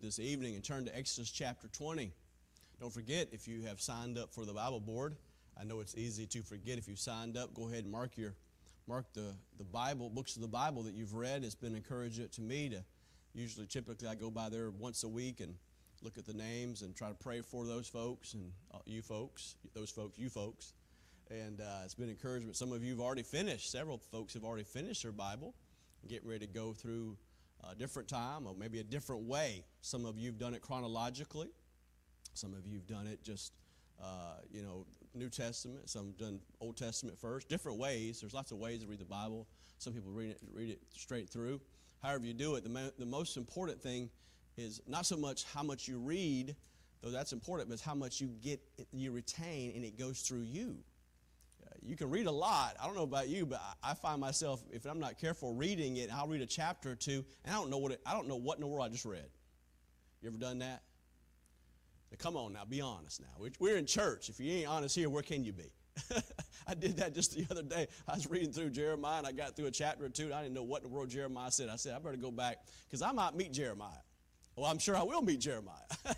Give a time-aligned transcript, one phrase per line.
[0.00, 2.10] this evening and turn to Exodus chapter 20.
[2.80, 5.14] Don't forget, if you have signed up for the Bible board,
[5.60, 7.52] I know it's easy to forget if you signed up.
[7.52, 8.34] Go ahead and mark your
[8.86, 11.44] mark the, the Bible, books of the Bible that you've read.
[11.44, 12.82] It's been encouragement to me to
[13.34, 15.54] usually typically I go by there once a week and
[16.02, 19.56] look at the names and try to pray for those folks and uh, you folks,
[19.74, 20.72] those folks, you folks.
[21.30, 22.56] And uh, it's been encouragement.
[22.56, 23.70] Some of you have already finished.
[23.70, 25.54] Several folks have already finished their Bible,
[26.08, 27.16] getting ready to go through
[27.68, 29.64] a different time or maybe a different way.
[29.80, 31.48] Some of you have done it chronologically.
[32.34, 33.52] Some of you have done it just,
[34.02, 35.88] uh, you know, New Testament.
[35.90, 37.48] Some have done Old Testament first.
[37.48, 38.20] Different ways.
[38.20, 39.46] There's lots of ways to read the Bible.
[39.78, 41.60] Some people read it, read it straight through.
[42.02, 44.10] However you do it, the, the most important thing
[44.56, 46.54] is not so much how much you read,
[47.02, 48.60] though that's important, but it's how much you get,
[48.92, 50.76] you retain, and it goes through you.
[51.82, 52.76] You can read a lot.
[52.80, 56.10] I don't know about you, but I find myself, if I'm not careful reading it,
[56.12, 58.36] I'll read a chapter or two, and I don't know what it, I don't know
[58.36, 59.28] what in the world I just read.
[60.20, 60.82] You ever done that?
[62.10, 63.46] Now, come on now, be honest now.
[63.58, 64.28] We're in church.
[64.28, 65.72] If you ain't honest here, where can you be?
[66.66, 67.88] I did that just the other day.
[68.08, 70.26] I was reading through Jeremiah and I got through a chapter or two.
[70.26, 71.68] And I didn't know what in the world Jeremiah said.
[71.68, 73.90] I said, I better go back because I might meet Jeremiah.
[74.56, 75.74] Well, I'm sure I will meet Jeremiah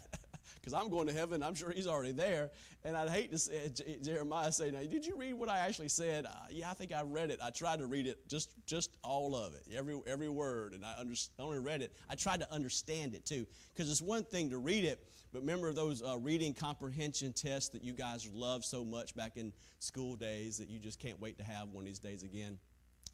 [0.63, 1.43] because I'm going to heaven.
[1.43, 2.51] I'm sure he's already there.
[2.85, 3.71] And I'd hate to say,
[4.03, 7.03] Jeremiah say, "Now, did you read what I actually said?" Uh, yeah, I think I
[7.03, 7.41] read it.
[7.43, 10.95] I tried to read it, just just all of it, every every word, and I
[10.99, 11.93] under, only read it.
[12.09, 15.73] I tried to understand it too, because it's one thing to read it, but remember
[15.73, 20.59] those uh, reading comprehension tests that you guys loved so much back in school days
[20.59, 22.59] that you just can't wait to have one of these days again,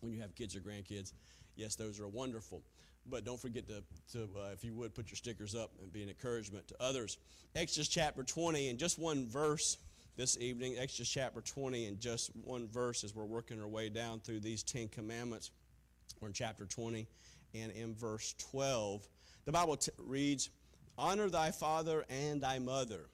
[0.00, 1.12] when you have kids or grandkids.
[1.56, 2.62] Yes, those are wonderful.
[3.10, 6.02] But don't forget to, to uh, if you would, put your stickers up and be
[6.02, 7.18] an encouragement to others.
[7.54, 9.78] Exodus chapter 20, and just one verse
[10.16, 10.76] this evening.
[10.78, 14.62] Exodus chapter 20, and just one verse as we're working our way down through these
[14.62, 15.50] Ten Commandments.
[16.20, 17.06] We're in chapter 20
[17.54, 19.06] and in verse 12.
[19.44, 20.50] The Bible t- reads,
[20.96, 23.08] Honor thy father and thy mother,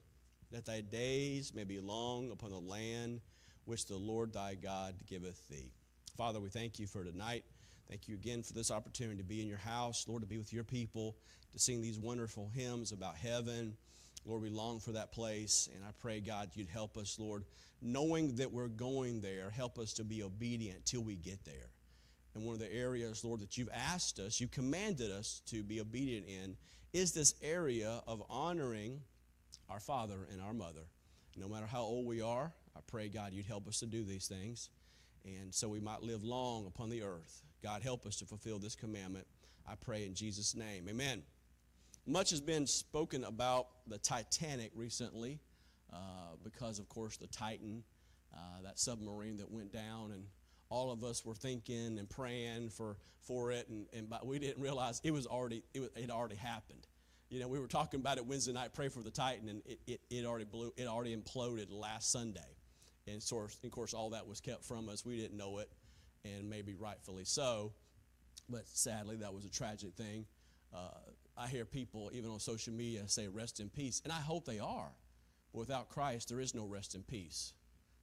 [0.50, 3.20] that thy days may be long upon the land
[3.66, 5.70] which the Lord thy God giveth thee.
[6.16, 7.44] Father, we thank you for tonight.
[7.88, 10.52] Thank you again for this opportunity to be in your house, Lord, to be with
[10.52, 11.16] your people,
[11.52, 13.76] to sing these wonderful hymns about heaven.
[14.24, 17.44] Lord, we long for that place, and I pray, God, you'd help us, Lord,
[17.82, 21.68] knowing that we're going there, help us to be obedient till we get there.
[22.34, 25.80] And one of the areas, Lord, that you've asked us, you commanded us to be
[25.80, 26.56] obedient in,
[26.94, 29.02] is this area of honoring
[29.68, 30.86] our father and our mother.
[31.36, 34.26] No matter how old we are, I pray, God, you'd help us to do these
[34.26, 34.70] things,
[35.24, 37.42] and so we might live long upon the earth.
[37.64, 39.26] God, help us to fulfill this commandment.
[39.66, 40.86] I pray in Jesus' name.
[40.86, 41.22] Amen.
[42.06, 45.40] Much has been spoken about the Titanic recently
[45.90, 45.96] uh,
[46.42, 47.82] because, of course, the Titan,
[48.34, 50.24] uh, that submarine that went down, and
[50.68, 55.00] all of us were thinking and praying for, for it, and, and we didn't realize
[55.02, 56.86] it was already it, was, it already happened.
[57.30, 59.78] You know, we were talking about it Wednesday night, pray for the Titan, and it,
[59.86, 62.40] it, it already blew, it already imploded last Sunday.
[63.06, 65.06] And so, of course, all that was kept from us.
[65.06, 65.70] We didn't know it
[66.24, 67.72] and maybe rightfully so.
[68.48, 70.26] But sadly, that was a tragic thing.
[70.74, 70.88] Uh,
[71.36, 74.00] I hear people, even on social media, say, rest in peace.
[74.04, 74.92] And I hope they are.
[75.52, 77.52] But without Christ, there is no rest in peace.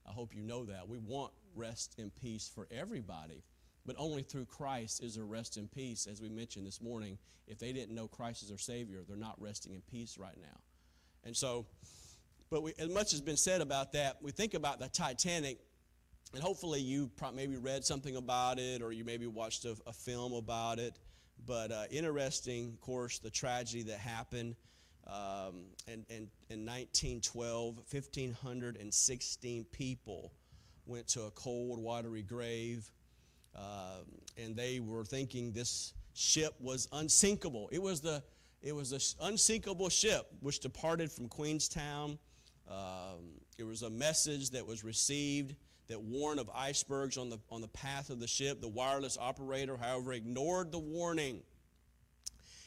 [0.07, 0.87] I hope you know that.
[0.87, 3.43] We want rest in peace for everybody.
[3.85, 6.07] But only through Christ is there rest in peace.
[6.09, 7.17] As we mentioned this morning,
[7.47, 10.59] if they didn't know Christ as their Savior, they're not resting in peace right now.
[11.23, 11.65] And so,
[12.49, 15.59] but we, as much has been said about that, we think about the Titanic
[16.33, 20.33] and hopefully you maybe read something about it or you maybe watched a, a film
[20.33, 20.97] about it.
[21.45, 24.55] But uh, interesting, of course, the tragedy that happened
[25.07, 27.77] um, in, in, in 1912.
[27.91, 30.31] 1,516 people
[30.85, 32.91] went to a cold, watery grave.
[33.55, 34.03] Uh,
[34.37, 37.69] and they were thinking this ship was unsinkable.
[37.71, 38.23] It was the
[38.61, 42.19] it was an unsinkable ship which departed from Queenstown.
[42.69, 45.55] Um, it was a message that was received
[45.91, 48.61] that warned of icebergs on the, on the path of the ship.
[48.61, 51.41] The wireless operator, however, ignored the warning.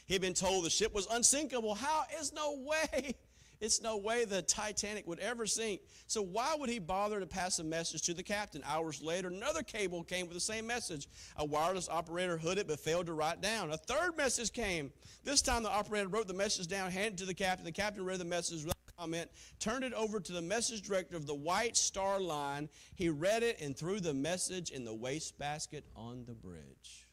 [0.05, 1.75] He had been told the ship was unsinkable.
[1.75, 3.15] How is no way?
[3.61, 5.79] It's no way the Titanic would ever sink.
[6.07, 8.61] So why would he bother to pass a message to the captain?
[8.65, 11.07] Hours later, another cable came with the same message.
[11.37, 13.71] A wireless operator it but failed to write down.
[13.71, 14.91] A third message came.
[15.23, 17.63] This time the operator wrote the message down, handed it to the captain.
[17.63, 18.65] The captain read the message
[18.97, 22.69] comment, turned it over to the message director of the White Star Line.
[22.95, 27.07] He read it and threw the message in the wastebasket on the bridge.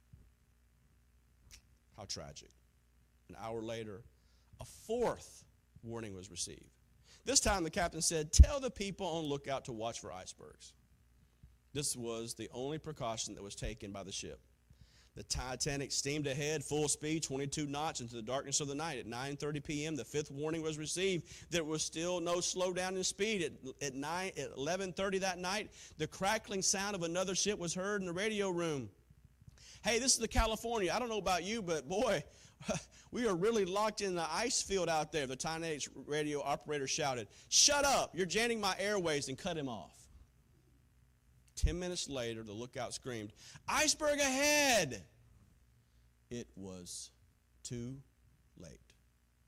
[1.96, 2.50] How tragic.
[3.29, 4.02] An hour later,
[4.61, 5.44] a fourth
[5.82, 6.70] warning was received.
[7.25, 10.75] This time the captain said, Tell the people on lookout to watch for icebergs.
[11.73, 14.40] This was the only precaution that was taken by the ship.
[15.14, 18.99] The Titanic steamed ahead full speed, 22 knots into the darkness of the night.
[18.99, 21.29] At 9:30 p.m., the fifth warning was received.
[21.50, 23.43] There was still no slowdown in speed.
[23.43, 28.00] At, at 9 at 11:30 that night, the crackling sound of another ship was heard
[28.00, 28.88] in the radio room.
[29.85, 30.91] Hey, this is the California.
[30.94, 32.25] I don't know about you, but boy,
[33.11, 35.26] we are really locked in the ice field out there.
[35.26, 38.12] The Titanic radio operator shouted, "Shut up!
[38.14, 40.01] You're jamming my airways!" and cut him off.
[41.64, 43.32] Ten minutes later, the lookout screamed,
[43.69, 45.05] Iceberg ahead!
[46.29, 47.11] It was
[47.62, 47.99] too
[48.59, 48.81] late.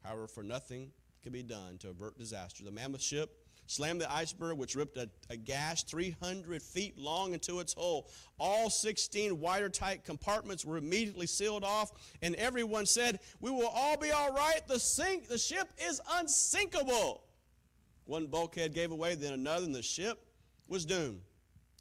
[0.04, 0.92] However, for nothing
[1.24, 2.62] could be done to avert disaster.
[2.62, 7.58] The mammoth ship slammed the iceberg, which ripped a, a gash 300 feet long into
[7.58, 8.08] its hull.
[8.38, 11.90] All 16 watertight compartments were immediately sealed off,
[12.22, 14.60] and everyone said, We will all be all right.
[14.68, 17.24] The, sink, the ship is unsinkable.
[18.04, 20.18] One bulkhead gave away, then another, and the ship
[20.68, 21.22] was doomed.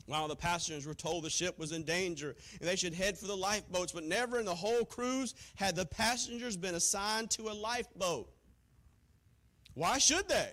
[0.05, 3.25] While the passengers were told the ship was in danger and they should head for
[3.25, 7.53] the lifeboats, but never in the whole cruise had the passengers been assigned to a
[7.53, 8.29] lifeboat.
[9.75, 10.51] Why should they?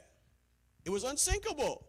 [0.85, 1.87] It was unsinkable.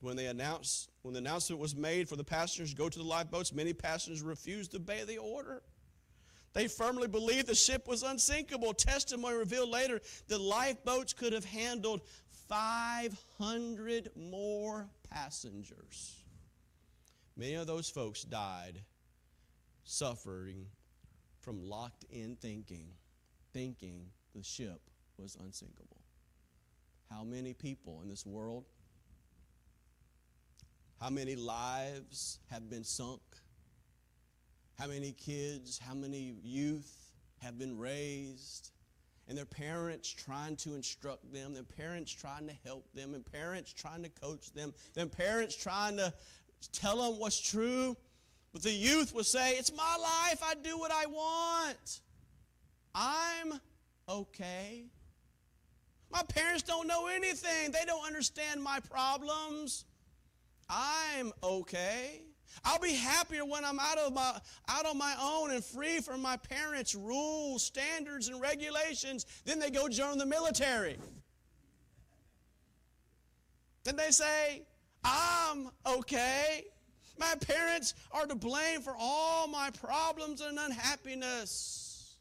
[0.00, 3.04] When they announced, when the announcement was made for the passengers to go to the
[3.04, 5.62] lifeboats, many passengers refused to obey the order.
[6.52, 8.72] They firmly believed the ship was unsinkable.
[8.72, 12.02] Testimony revealed later the lifeboats could have handled
[12.48, 16.22] 500 more passengers.
[17.36, 18.80] Many of those folks died
[19.84, 20.66] suffering
[21.42, 22.88] from locked in thinking,
[23.52, 24.80] thinking the ship
[25.18, 26.00] was unsinkable.
[27.10, 28.64] How many people in this world,
[31.00, 33.20] how many lives have been sunk?
[34.78, 37.12] How many kids, how many youth
[37.42, 38.72] have been raised?
[39.28, 43.72] And their parents trying to instruct them, their parents trying to help them, and parents
[43.72, 46.12] trying to coach them, their parents trying to
[46.72, 47.96] tell them what's true.
[48.52, 50.42] But the youth will say, It's my life.
[50.42, 52.00] I do what I want.
[52.94, 53.60] I'm
[54.08, 54.84] okay.
[56.10, 59.84] My parents don't know anything, they don't understand my problems.
[60.68, 62.22] I'm okay.
[62.64, 64.38] I'll be happier when I'm out of my
[64.68, 69.26] out on my own and free from my parents' rules, standards, and regulations.
[69.44, 70.96] Then they go join the military.
[73.84, 74.62] Then they say,
[75.06, 76.64] I'm okay.
[77.18, 82.16] My parents are to blame for all my problems and unhappiness.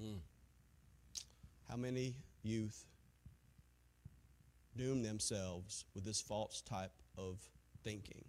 [0.00, 0.18] Mm.
[1.68, 2.84] How many youth
[4.76, 7.40] doom themselves with this false type of
[7.82, 8.24] thinking?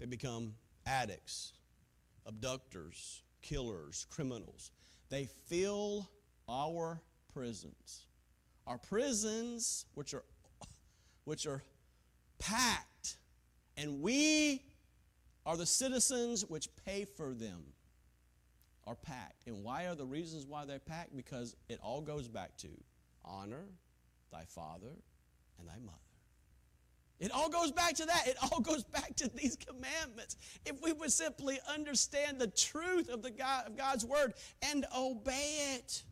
[0.00, 0.54] They become
[0.86, 1.52] addicts,
[2.26, 4.70] abductors, killers, criminals.
[5.10, 6.08] They fill
[6.48, 7.00] our
[7.32, 8.06] prisons.
[8.66, 10.24] Our prisons, which are,
[11.24, 11.62] which are
[12.38, 13.16] packed,
[13.76, 14.62] and we
[15.46, 17.62] are the citizens which pay for them,
[18.86, 19.46] are packed.
[19.46, 21.16] And why are the reasons why they're packed?
[21.16, 22.68] Because it all goes back to
[23.24, 23.64] honor
[24.30, 24.92] thy father
[25.58, 25.98] and thy mother.
[27.20, 28.26] It all goes back to that.
[28.26, 30.36] It all goes back to these commandments.
[30.66, 35.76] If we would simply understand the truth of, the God, of God's word and obey
[35.76, 36.02] it.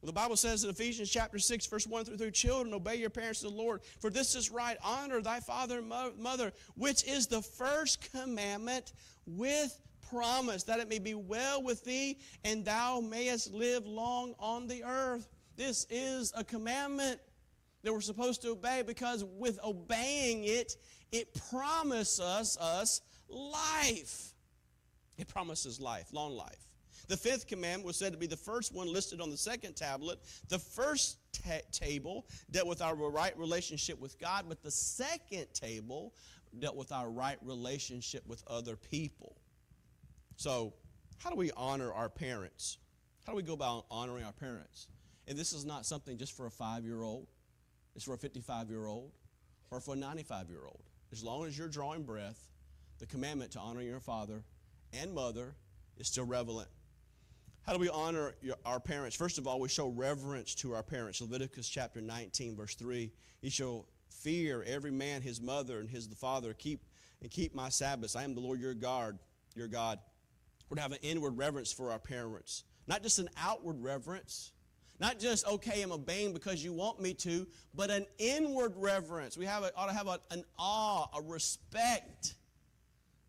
[0.00, 3.10] Well, the Bible says in Ephesians chapter 6, verse 1 through 3, Children, obey your
[3.10, 4.76] parents to the Lord, for this is right.
[4.84, 8.92] Honor thy father and mother, which is the first commandment
[9.26, 14.68] with promise, that it may be well with thee, and thou mayest live long on
[14.68, 15.28] the earth.
[15.56, 17.20] This is a commandment
[17.82, 20.76] that we're supposed to obey because with obeying it,
[21.10, 24.32] it promises us, us life.
[25.16, 26.67] It promises life, long life.
[27.08, 30.20] The fifth commandment was said to be the first one listed on the second tablet.
[30.48, 36.12] The first ta- table dealt with our right relationship with God, but the second table
[36.58, 39.36] dealt with our right relationship with other people.
[40.36, 40.74] So,
[41.16, 42.78] how do we honor our parents?
[43.26, 44.86] How do we go about honoring our parents?
[45.26, 47.26] And this is not something just for a five year old,
[47.96, 49.12] it's for a 55 year old
[49.70, 50.82] or for a 95 year old.
[51.10, 52.48] As long as you're drawing breath,
[52.98, 54.44] the commandment to honor your father
[54.92, 55.54] and mother
[55.96, 56.68] is still relevant.
[57.68, 58.34] How do we honor
[58.64, 59.14] our parents?
[59.14, 61.20] First of all, we show reverence to our parents.
[61.20, 63.12] Leviticus chapter 19, verse 3.
[63.42, 66.54] You shall fear every man his mother and his the father.
[66.54, 66.80] Keep
[67.20, 68.16] and keep my Sabbaths.
[68.16, 69.18] I am the Lord your God,
[69.54, 69.98] your God.
[70.70, 74.52] We're to have an inward reverence for our parents, not just an outward reverence.
[74.98, 79.36] Not just, okay, I'm obeying because you want me to, but an inward reverence.
[79.36, 82.34] We have a, ought to have a, an awe, a respect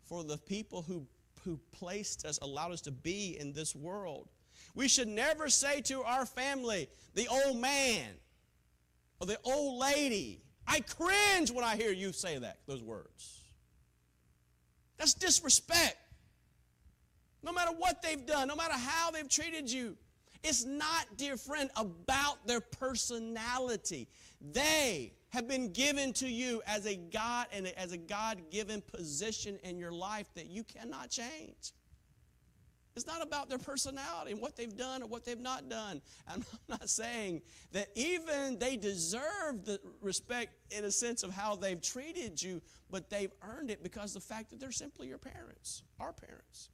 [0.06, 1.06] for the people who
[1.44, 4.28] who placed us, allowed us to be in this world.
[4.74, 8.08] We should never say to our family, the old man
[9.20, 13.40] or the old lady, I cringe when I hear you say that, those words.
[14.98, 15.96] That's disrespect.
[17.42, 19.96] No matter what they've done, no matter how they've treated you.
[20.42, 24.08] It's not, dear friend, about their personality.
[24.40, 29.78] They have been given to you as a God and as a God-given position in
[29.78, 31.72] your life that you cannot change.
[32.96, 36.02] It's not about their personality and what they've done or what they've not done.
[36.28, 41.80] I'm not saying that even they deserve the respect in a sense of how they've
[41.80, 42.60] treated you,
[42.90, 46.70] but they've earned it because the fact that they're simply your parents, our parents.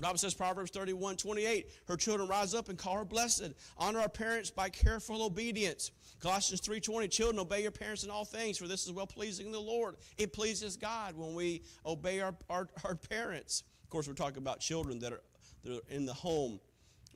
[0.00, 3.52] Bible says, Proverbs 31 28, her children rise up and call her blessed.
[3.78, 5.92] Honor our parents by careful obedience.
[6.20, 9.52] Colossians 3 20, children, obey your parents in all things, for this is well pleasing
[9.52, 9.96] the Lord.
[10.18, 13.62] It pleases God when we obey our, our, our parents.
[13.84, 15.22] Of course, we're talking about children that are,
[15.62, 16.58] that are in the home.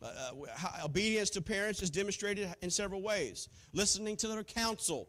[0.01, 3.49] Uh, uh obedience to parents is demonstrated in several ways.
[3.73, 5.09] Listening to their counsel.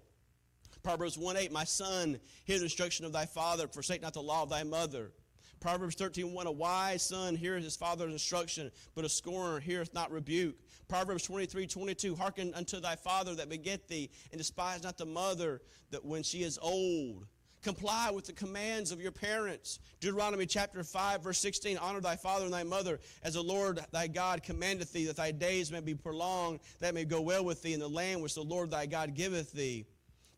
[0.82, 4.44] Proverbs 1 8, my son, hear the instruction of thy father, forsake not the law
[4.44, 5.12] of thy mother.
[5.60, 10.12] Proverbs 13, 1, a wise son heareth his father's instruction, but a scorner heareth not
[10.12, 10.56] rebuke.
[10.88, 15.62] Proverbs 23, 22, hearken unto thy father that beget thee, and despise not the mother
[15.92, 17.26] that when she is old.
[17.62, 19.80] Comply with the commands of your parents.
[20.00, 24.08] Deuteronomy chapter 5, verse 16 Honor thy father and thy mother, as the Lord thy
[24.08, 27.74] God commandeth thee, that thy days may be prolonged, that may go well with thee
[27.74, 29.86] in the land which the Lord thy God giveth thee.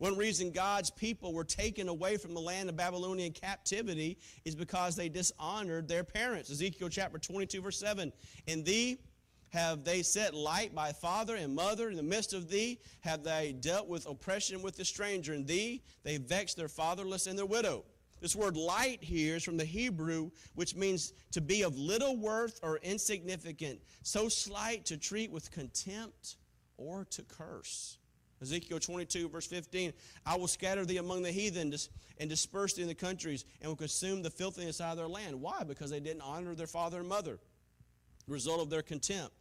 [0.02, 4.96] One reason God's people were taken away from the land of Babylonian captivity is because
[4.96, 6.50] they dishonored their parents.
[6.50, 8.12] Ezekiel chapter 22, verse 7.
[8.48, 8.98] In thee
[9.50, 12.80] have they set light by father and mother in the midst of thee?
[13.02, 15.34] Have they dealt with oppression with the stranger?
[15.34, 17.84] In thee they vexed their fatherless and their widow.
[18.20, 22.58] This word light here is from the Hebrew, which means to be of little worth
[22.64, 26.38] or insignificant, so slight to treat with contempt
[26.76, 27.98] or to curse.
[28.42, 29.92] Ezekiel 22, verse 15
[30.26, 31.72] I will scatter thee among the heathen
[32.18, 35.40] and disperse thee in the countries and will consume the filthiness out of their land.
[35.40, 35.62] Why?
[35.62, 37.38] Because they didn't honor their father and mother.
[38.26, 39.32] The result of their contempt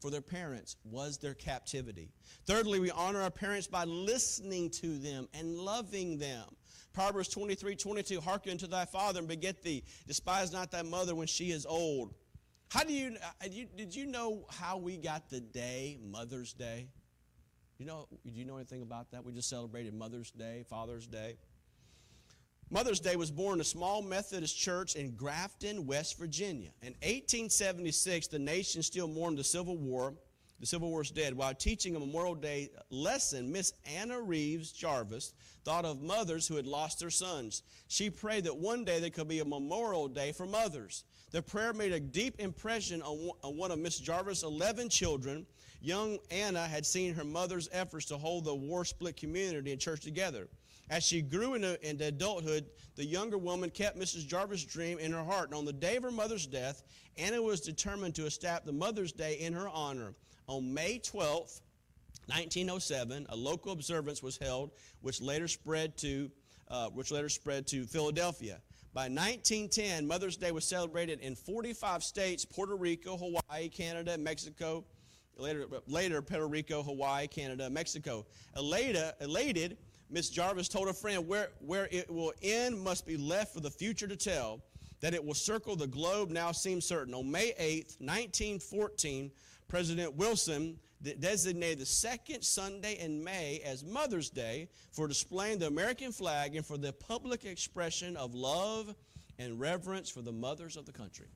[0.00, 2.10] for their parents was their captivity.
[2.46, 6.44] Thirdly, we honor our parents by listening to them and loving them.
[6.92, 9.82] Proverbs 23, 22 Hearken unto thy father and beget thee.
[10.06, 12.14] Despise not thy mother when she is old.
[12.68, 16.88] How do you, uh, did you know how we got the day, Mother's Day?
[17.78, 19.24] You know, do you know anything about that?
[19.24, 21.36] We just celebrated Mother's Day, Father's Day.
[22.70, 26.70] Mother's Day was born in a small Methodist church in Grafton, West Virginia.
[26.82, 30.14] In 1876, the nation still mourned the Civil War.
[30.60, 31.34] The Civil War is dead.
[31.34, 36.66] While teaching a Memorial Day lesson, Miss Anna Reeves Jarvis thought of mothers who had
[36.66, 37.64] lost their sons.
[37.88, 41.04] She prayed that one day there could be a Memorial Day for mothers.
[41.32, 45.44] The prayer made a deep impression on one of Miss Jarvis' 11 children
[45.84, 50.00] young Anna had seen her mother's efforts to hold the war split community and church
[50.00, 50.48] together.
[50.90, 54.26] As she grew into, into, adulthood, the younger woman kept Mrs.
[54.26, 55.48] Jarvis' dream in her heart.
[55.48, 56.82] And on the day of her mother's death,
[57.16, 60.14] Anna was determined to establish the Mother's Day in her honor.
[60.46, 61.60] On May 12th,
[62.26, 66.30] 1907, a local observance was held, which later spread to,
[66.68, 68.60] uh, which later spread to Philadelphia.
[68.92, 74.84] By 1910, Mother's Day was celebrated in 45 states: Puerto Rico, Hawaii, Canada, Mexico,
[75.36, 78.24] Later, later Puerto Rico, Hawaii, Canada, Mexico.
[78.56, 79.76] Elated, elated
[80.10, 83.70] Miss Jarvis told her friend, where, where it will end must be left for the
[83.70, 84.60] future to tell.
[85.00, 87.12] That it will circle the globe now seems certain.
[87.14, 89.30] On May 8, 1914,
[89.68, 90.78] President Wilson
[91.20, 96.64] designated the second Sunday in May as Mother's Day for displaying the American flag and
[96.64, 98.94] for the public expression of love
[99.38, 101.26] and reverence for the mothers of the country.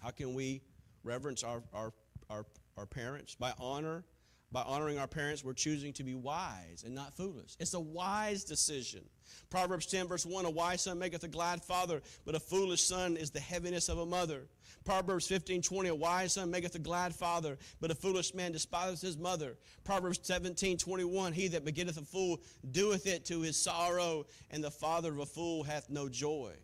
[0.00, 0.60] How can we
[1.02, 1.92] reverence our, our
[2.30, 4.04] our, our parents, by honor,
[4.50, 7.54] by honoring our parents, we're choosing to be wise and not foolish.
[7.60, 9.04] It's a wise decision.
[9.50, 13.18] Proverbs 10, verse 1 A wise son maketh a glad father, but a foolish son
[13.18, 14.48] is the heaviness of a mother.
[14.86, 19.02] Proverbs 15, 20 A wise son maketh a glad father, but a foolish man despiseth
[19.02, 19.58] his mother.
[19.84, 24.70] Proverbs 17, 21 He that begetteth a fool doeth it to his sorrow, and the
[24.70, 26.54] father of a fool hath no joy.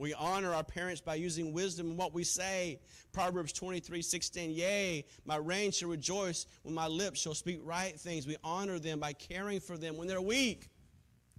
[0.00, 2.80] We honor our parents by using wisdom in what we say.
[3.12, 8.26] Proverbs 23 16, Yea, my reign shall rejoice when my lips shall speak right things.
[8.26, 10.70] We honor them by caring for them when they're weak.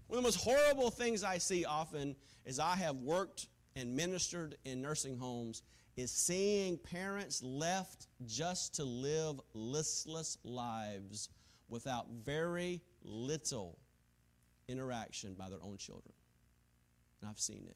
[0.05, 2.15] One of the most horrible things I see often
[2.45, 5.63] as I have worked and ministered in nursing homes
[5.97, 11.29] is seeing parents left just to live listless lives
[11.67, 13.79] without very little
[14.67, 16.13] interaction by their own children.
[17.21, 17.75] And I've seen it.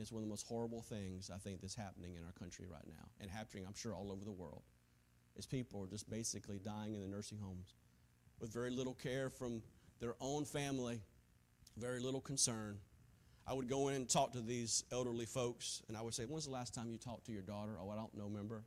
[0.00, 2.64] And it's one of the most horrible things I think that's happening in our country
[2.66, 4.62] right now, and happening, I'm sure, all over the world.
[5.36, 7.74] Is people are just basically dying in the nursing homes
[8.40, 9.60] with very little care from
[10.00, 11.02] their own family,
[11.76, 12.78] very little concern.
[13.46, 16.46] I would go in and talk to these elderly folks, and I would say, When's
[16.46, 17.76] the last time you talked to your daughter?
[17.78, 18.64] Oh, I don't know, remember.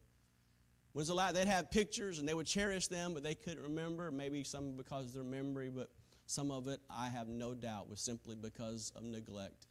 [0.91, 1.33] When's the last?
[1.33, 4.11] They'd have pictures and they would cherish them, but they couldn't remember.
[4.11, 5.89] Maybe some because of their memory, but
[6.27, 9.65] some of it, I have no doubt, was simply because of neglect.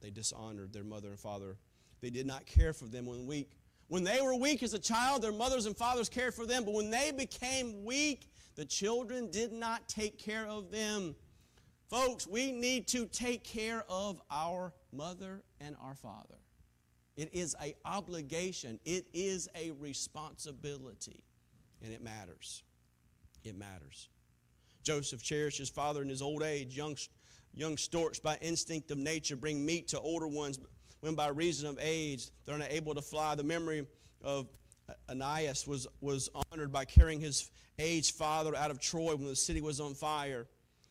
[0.00, 1.56] They dishonored their mother and father.
[2.00, 3.50] They did not care for them when weak.
[3.88, 6.74] When they were weak as a child, their mothers and fathers cared for them, but
[6.74, 11.16] when they became weak, the children did not take care of them.
[11.88, 16.36] Folks, we need to take care of our mother and our father.
[17.16, 18.78] It is a obligation.
[18.84, 21.24] It is a responsibility,
[21.82, 22.62] and it matters.
[23.42, 24.08] It matters.
[24.82, 26.76] Joseph cherished his father in his old age.
[26.76, 26.96] Young,
[27.54, 30.58] young storks, by instinct of nature, bring meat to older ones
[31.00, 33.34] when by reason of age they're unable to fly.
[33.34, 33.86] The memory
[34.22, 34.48] of
[35.08, 39.60] Aeneas was, was honored by carrying his aged father out of Troy when the city
[39.60, 40.46] was on fire.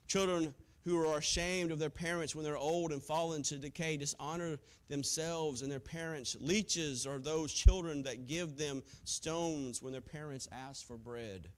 [0.08, 0.54] Children
[0.86, 5.62] who are ashamed of their parents when they're old and fall into decay dishonor themselves
[5.62, 6.36] and their parents.
[6.40, 11.50] Leeches are those children that give them stones when their parents ask for bread.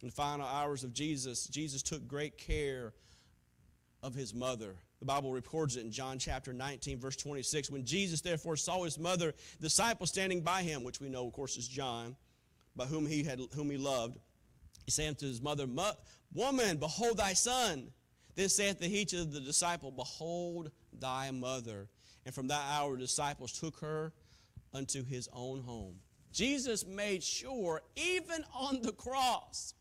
[0.00, 2.94] In the final hours of Jesus, Jesus took great care
[4.02, 4.76] of his mother.
[5.00, 7.70] The Bible records it in John chapter 19, verse 26.
[7.70, 11.32] When Jesus therefore saw his mother, the disciple standing by him, which we know, of
[11.32, 12.16] course, is John,
[12.76, 14.18] by whom he had whom he loved,
[14.84, 15.66] he said to his mother,
[16.34, 17.88] Woman, behold thy son.
[18.34, 21.88] Then saith the he to the disciple, Behold thy mother.
[22.24, 24.12] And from that hour the disciples took her
[24.72, 25.96] unto his own home.
[26.32, 29.74] Jesus made sure, even on the cross,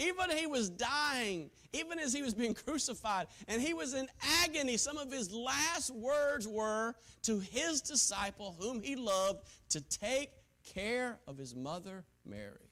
[0.00, 4.08] even he was dying, even as he was being crucified, and he was in
[4.42, 10.30] agony, some of his last words were to his disciple, whom he loved, to take
[10.74, 12.70] care of his mother, Mary.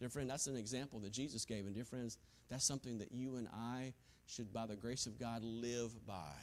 [0.00, 1.66] Dear friend, that's an example that Jesus gave.
[1.66, 3.92] And dear friends, that's something that you and I
[4.26, 6.34] should, by the grace of God, live by.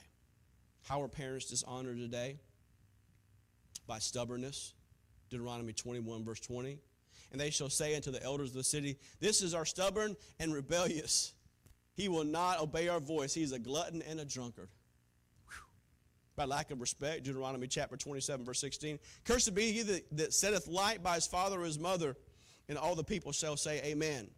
[0.83, 2.37] How are parents dishonored today?
[3.87, 4.73] By stubbornness.
[5.29, 6.79] Deuteronomy 21, verse 20.
[7.35, 10.53] And they shall say unto the elders of the city, This is our stubborn and
[10.53, 11.33] rebellious.
[11.93, 13.33] He will not obey our voice.
[13.33, 14.69] He is a glutton and a drunkard.
[16.37, 18.99] By lack of respect, Deuteronomy chapter 27, verse 16.
[19.25, 22.15] Cursed be he that, that setteth light by his father or his mother,
[22.69, 24.29] and all the people shall say, Amen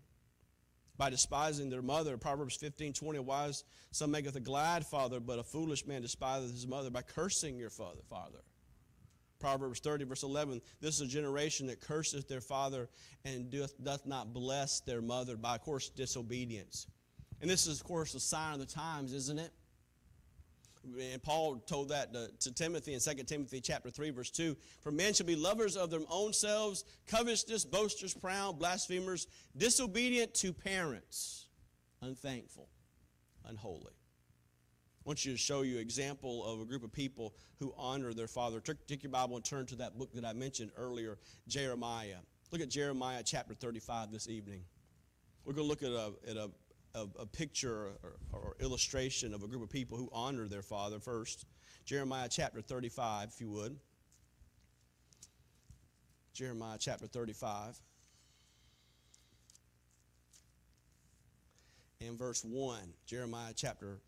[0.97, 2.17] by despising their mother.
[2.17, 6.65] Proverbs 15, 20, wise son maketh a glad father, but a foolish man despiseth his
[6.65, 8.01] mother by cursing your father.
[8.09, 8.39] father.
[9.39, 12.89] Proverbs 30, verse 11, this is a generation that curseth their father
[13.25, 16.87] and doth, doth not bless their mother by, of course, disobedience.
[17.41, 19.51] And this is, of course, a sign of the times, isn't it?
[20.99, 24.55] And Paul told that to, to, Timothy in 2 Timothy chapter 3, verse 2.
[24.81, 30.53] For men shall be lovers of their own selves, covetous, boasters, proud, blasphemers, disobedient to
[30.53, 31.47] parents,
[32.01, 32.69] unthankful,
[33.45, 33.96] unholy.
[35.07, 38.27] I want you to show you example of a group of people who honor their
[38.27, 38.59] father.
[38.59, 41.17] Take your Bible and turn to that book that I mentioned earlier,
[41.47, 42.17] Jeremiah.
[42.51, 44.63] Look at Jeremiah chapter 35 this evening.
[45.45, 46.49] We're going to look at a, at a
[46.93, 50.99] a, a picture or, or illustration of a group of people who honor their father
[50.99, 51.45] first.
[51.85, 53.77] Jeremiah chapter 35, if you would.
[56.33, 57.79] Jeremiah chapter 35.
[62.01, 63.99] In verse 1, Jeremiah chapter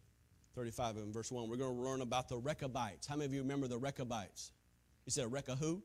[0.59, 3.07] 35 and verse 1, we're going to learn about the Rechabites.
[3.07, 4.51] How many of you remember the Rechabites?
[5.05, 5.81] You said Recca who?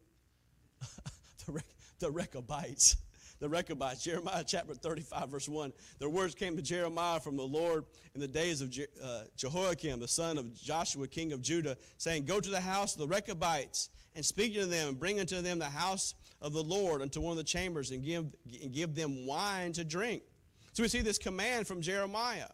[1.46, 1.64] the, Rech,
[2.00, 2.96] the Rechabites
[3.38, 4.02] the Rechabites.
[4.02, 5.72] Jeremiah chapter 35, verse 1.
[6.00, 7.84] Their words came to Jeremiah from the Lord
[8.16, 12.24] in the days of Je- uh, Jehoiakim, the son of Joshua, king of Judah, saying,
[12.24, 15.60] Go to the house of the Rechabites and speak to them, and bring unto them
[15.60, 18.26] the house of the Lord unto one of the chambers, and give,
[18.60, 20.22] and give them wine to drink.
[20.72, 22.48] So we see this command from Jeremiah.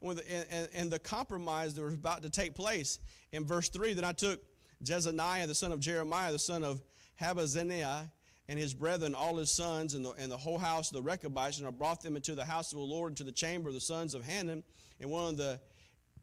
[0.00, 2.98] And, and, and the compromise that was about to take place
[3.32, 4.40] in verse 3 then I took
[4.84, 6.80] Jaazaniah, the son of Jeremiah, the son of
[7.20, 8.10] Habaziniah,
[8.48, 11.58] and his brethren, all his sons, and the, and the whole house of the Rechabites,
[11.58, 13.80] and I brought them into the house of the Lord, into the chamber of the
[13.80, 14.62] sons of Hanan,
[15.00, 15.60] and one of the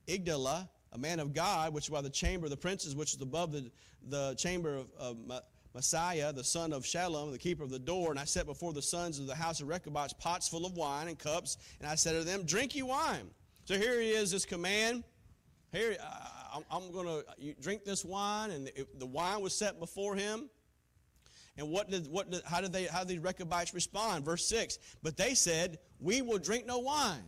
[0.07, 3.51] Igdala, a man of God, which by the chamber of the princes, which is above
[3.51, 3.69] the,
[4.09, 5.17] the chamber of, of
[5.75, 8.11] Maaseiah, the son of Shallum, the keeper of the door.
[8.11, 11.09] And I set before the sons of the house of Rechabites pots full of wine
[11.09, 13.29] and cups, and I said to them, Drink ye wine.
[13.65, 15.03] So here he is, this command.
[15.71, 20.15] Here, uh, I'm, going to drink this wine, and it, the wine was set before
[20.15, 20.51] him.
[21.57, 24.23] And what did, what did, how did they, how did the Rechabites respond?
[24.23, 27.23] Verse 6, but they said, we will drink no wine.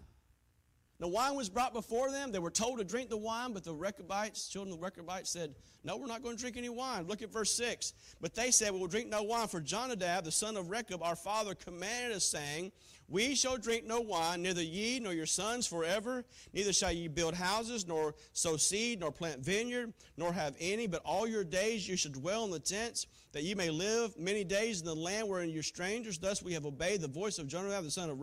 [0.99, 2.31] The wine was brought before them.
[2.31, 5.53] They were told to drink the wine, but the Rechabites, children of the Rechabites, said,
[5.83, 7.05] No, we're not going to drink any wine.
[7.07, 7.93] Look at verse 6.
[8.19, 11.15] But they said, We will drink no wine, for Jonadab, the son of Rechab, our
[11.15, 12.71] father, commanded us, saying,
[13.09, 16.25] We shall drink no wine, neither ye nor your sons forever.
[16.53, 21.01] Neither shall ye build houses, nor sow seed, nor plant vineyard, nor have any, but
[21.05, 24.81] all your days you shall dwell in the tents, that ye may live many days
[24.81, 26.17] in the land wherein you're strangers.
[26.17, 28.21] Thus we have obeyed the voice of Jonadab, the son of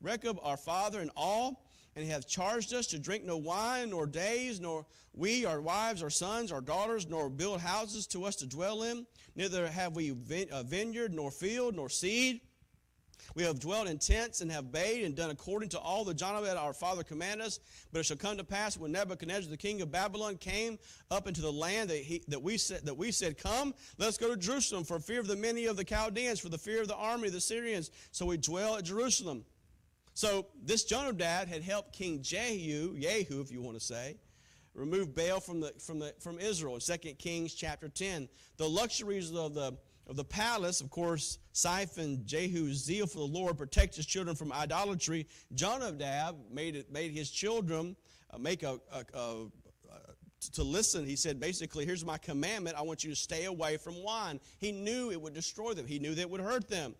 [0.00, 1.62] Rechab, our father, in all
[1.94, 6.02] and he hath charged us to drink no wine, nor days, nor we, our wives,
[6.02, 9.06] our sons, our daughters, nor build houses to us to dwell in.
[9.36, 12.40] Neither have we a uh, vineyard, nor field, nor seed.
[13.34, 16.56] We have dwelt in tents and have bathed and done according to all that Jonadab
[16.56, 17.60] our father commanded us.
[17.92, 20.78] But it shall come to pass when Nebuchadnezzar the king of Babylon came
[21.10, 24.18] up into the land that, he, that, we said, that we said, Come, let us
[24.18, 26.88] go to Jerusalem for fear of the many of the Chaldeans, for the fear of
[26.88, 27.90] the army of the Syrians.
[28.10, 29.44] So we dwell at Jerusalem.
[30.14, 34.16] So this Jonadab had helped King Jehu, Jehu, if you want to say,
[34.74, 38.28] remove Baal from, the, from, the, from Israel in 2 Kings chapter 10.
[38.56, 43.56] The luxuries of the, of the palace, of course, Siphon, Jehu's zeal for the Lord,
[43.56, 45.26] protect his children from idolatry.
[45.54, 47.96] Jonadab made, it, made his children
[48.30, 49.46] uh, make a, a, a
[50.54, 52.76] to listen, he said, basically, here's my commandment.
[52.76, 54.40] I want you to stay away from wine.
[54.58, 56.94] He knew it would destroy them, he knew that it would hurt them.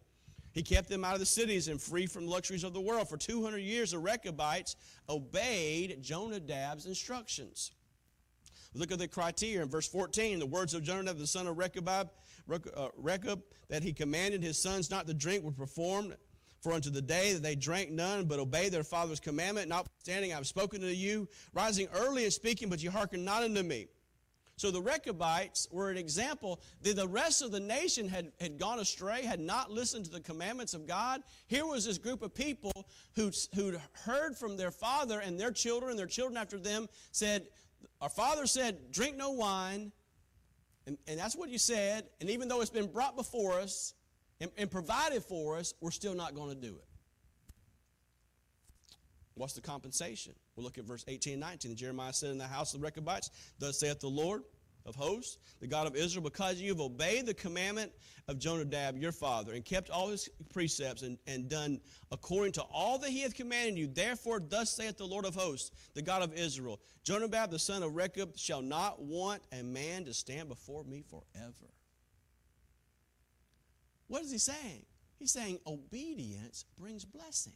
[0.53, 3.09] He kept them out of the cities and free from luxuries of the world.
[3.09, 4.77] For 200 years, the Rechabites
[5.09, 7.73] obeyed Jonadab's instructions.
[8.75, 10.39] Look at the criteria in verse 14.
[10.39, 12.11] The words of Jonadab, the son of Rechab,
[12.47, 16.17] Rechab, uh, that he commanded his sons not to drink were performed.
[16.61, 20.37] For unto the day that they drank none, but obeyed their father's commandment, notwithstanding I
[20.37, 23.89] have spoken to you, rising early and speaking, but ye hearken not unto me.
[24.63, 28.79] So the Rechabites were an example that the rest of the nation had, had gone
[28.79, 31.23] astray, had not listened to the commandments of God.
[31.49, 32.71] Here was this group of people
[33.17, 37.49] who'd, who'd heard from their father and their children, and their children after them said,
[38.01, 39.91] Our father said, drink no wine.
[40.87, 42.05] And, and that's what you said.
[42.21, 43.95] And even though it's been brought before us
[44.41, 46.85] and, and provided for us, we're still not going to do it.
[49.35, 50.35] What's the compensation?
[50.57, 51.77] We'll look at verse 18 and 19.
[51.77, 54.43] Jeremiah said in the house of the Rechabites, Thus saith the Lord
[54.87, 57.93] of hosts, the God of Israel, because you have obeyed the commandment
[58.29, 62.99] of Jonadab your father, and kept all his precepts, and, and done according to all
[62.99, 63.87] that he hath commanded you.
[63.87, 67.95] Therefore, thus saith the Lord of hosts, the God of Israel, Jonadab the son of
[67.95, 71.73] Rechab shall not want a man to stand before me forever.
[74.09, 74.85] What is he saying?
[75.19, 77.55] He's saying obedience brings blessing.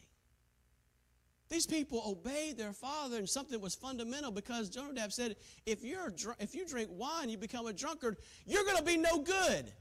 [1.48, 6.36] These people obeyed their father, and something was fundamental because Jonadab said, if, you're dr-
[6.40, 9.72] if you drink wine, you become a drunkard, you're going to be no good.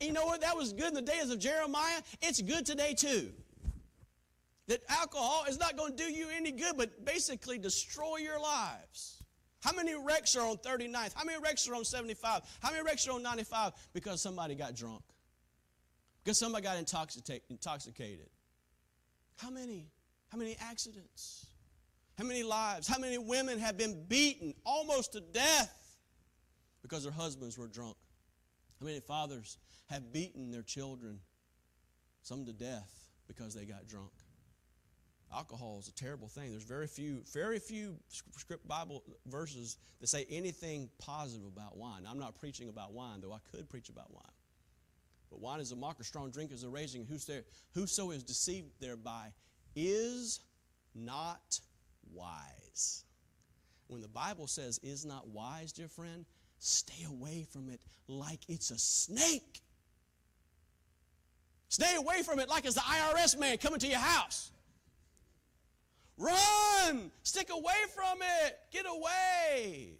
[0.00, 0.40] And you know what?
[0.42, 2.00] That was good in the days of Jeremiah.
[2.22, 3.32] It's good today, too.
[4.68, 9.24] That alcohol is not going to do you any good, but basically destroy your lives.
[9.60, 11.14] How many wrecks are on 39th?
[11.14, 12.42] How many wrecks are on 75?
[12.60, 13.72] How many wrecks are on 95?
[13.92, 15.02] Because somebody got drunk.
[16.22, 18.28] Because somebody got intoxicated.
[19.36, 19.86] How many?
[20.30, 21.46] How many accidents?
[22.16, 22.86] How many lives?
[22.86, 25.96] How many women have been beaten almost to death
[26.82, 27.96] because their husbands were drunk?
[28.80, 31.20] How many fathers have beaten their children,
[32.22, 32.92] some to death,
[33.26, 34.10] because they got drunk?
[35.32, 36.50] Alcohol is a terrible thing.
[36.50, 42.04] There's very few, very few script Bible verses that say anything positive about wine.
[42.08, 44.24] I'm not preaching about wine, though I could preach about wine.
[45.30, 47.06] But wine is a mocker, strong drink is a raging.
[47.74, 49.32] Whoso is deceived thereby
[49.78, 50.40] is
[50.94, 51.60] not
[52.12, 53.04] wise.
[53.86, 56.26] When the Bible says is not wise, dear friend,
[56.58, 59.62] stay away from it like it's a snake.
[61.68, 64.50] Stay away from it like it's the IRS man coming to your house.
[66.16, 67.10] Run!
[67.22, 68.58] Stick away from it.
[68.72, 69.92] Get away.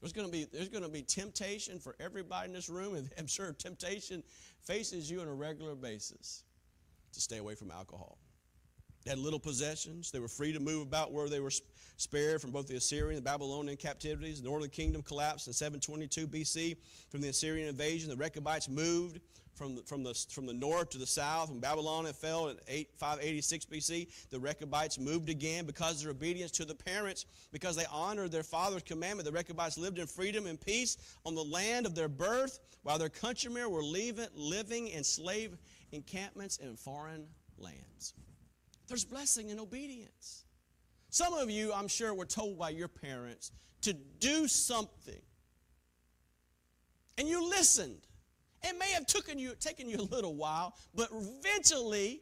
[0.00, 3.08] There's going to be there's going to be temptation for everybody in this room, and
[3.18, 4.22] I'm sure temptation
[4.62, 6.42] faces you on a regular basis
[7.12, 8.18] to stay away from alcohol.
[9.06, 10.10] Had little possessions.
[10.10, 11.52] They were free to move about where they were
[11.96, 14.42] spared from both the Assyrian and Babylonian captivities.
[14.42, 16.76] The northern kingdom collapsed in 722 BC
[17.08, 18.10] from the Assyrian invasion.
[18.10, 19.20] The Rechabites moved
[19.60, 21.50] from the, from the, from the north to the south.
[21.50, 26.10] When Babylon had fell in 8, 586 BC, the Rechabites moved again because of their
[26.12, 29.26] obedience to the parents, because they honored their father's commandment.
[29.26, 33.10] The Rechabites lived in freedom and peace on the land of their birth, while their
[33.10, 35.56] countrymen were leaving, living in slave
[35.92, 37.26] encampments in foreign
[37.58, 38.14] lands.
[38.90, 40.42] There's blessing in obedience.
[41.10, 45.22] Some of you, I'm sure, were told by your parents to do something.
[47.16, 48.00] And you listened.
[48.64, 52.20] It may have taken you, taken you a little while, but eventually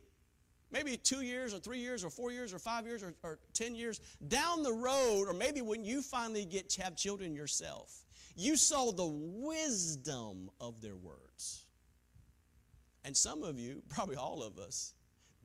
[0.71, 3.75] maybe two years or three years or four years or five years or, or 10
[3.75, 8.05] years down the road, or maybe when you finally get to have children yourself,
[8.37, 11.65] you saw the wisdom of their words.
[13.07, 14.93] And some of you, probably all of us,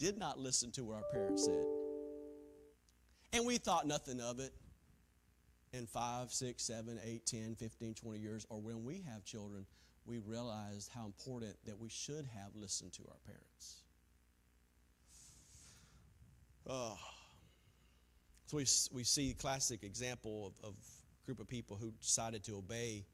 [0.03, 1.63] did not listen to what our parents said.
[3.31, 4.51] And we thought nothing of it
[5.71, 9.65] in 5, 6, 7, 8, 10, 15, 20 years, or when we have children,
[10.05, 13.83] we realized how important that we should have listened to our parents.
[16.67, 16.97] Oh.
[18.47, 22.57] So we, we see classic example of, of a group of people who decided to
[22.57, 23.05] obey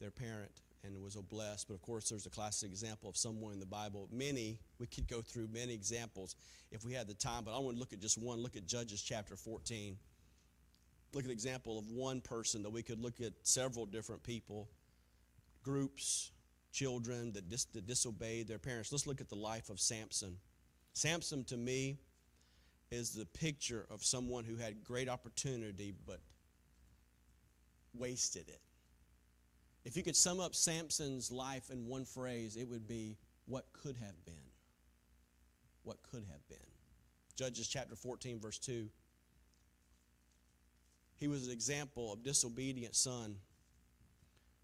[0.00, 0.50] their parent
[0.84, 1.68] and was a blessed.
[1.68, 4.08] But of course, there's a classic example of someone in the Bible.
[4.12, 6.36] Many, we could go through many examples
[6.70, 8.40] if we had the time, but I want to look at just one.
[8.42, 9.96] Look at Judges chapter 14.
[11.12, 14.68] Look at an example of one person that we could look at several different people,
[15.62, 16.32] groups,
[16.72, 18.90] children that, dis- that disobeyed their parents.
[18.90, 20.36] Let's look at the life of Samson.
[20.92, 21.98] Samson, to me,
[22.90, 26.20] is the picture of someone who had great opportunity but
[27.94, 28.60] wasted it.
[29.84, 33.96] If you could sum up Samson's life in one phrase, it would be what could
[33.96, 34.34] have been.
[35.82, 36.56] What could have been.
[37.36, 38.88] Judges chapter 14, verse 2.
[41.16, 43.36] He was an example of disobedient son.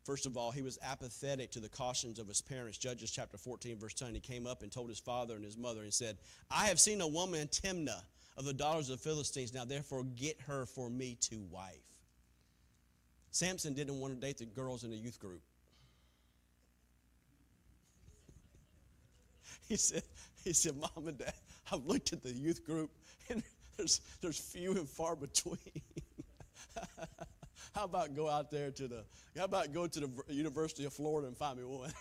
[0.05, 2.79] First of all, he was apathetic to the cautions of his parents.
[2.79, 4.15] Judges chapter 14, verse 10.
[4.15, 6.17] He came up and told his father and his mother and said,
[6.51, 8.03] I have seen a woman, Timnah,
[8.37, 9.53] of the daughters of the Philistines.
[9.53, 11.90] Now therefore get her for me to wife.
[13.31, 15.41] Samson didn't want to date the girls in the youth group.
[19.69, 20.03] He said,
[20.43, 21.33] he said, Mom and Dad,
[21.71, 22.91] I've looked at the youth group
[23.29, 23.41] and
[23.77, 25.59] there's, there's few and far between.
[27.73, 29.05] how about go out there to the,
[29.39, 31.93] how about go to the University of Florida and find me one?